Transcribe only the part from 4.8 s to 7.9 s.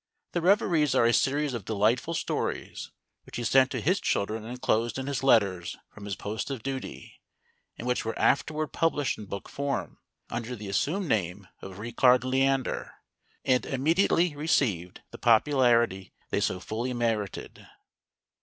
in his letters from his post of duty, and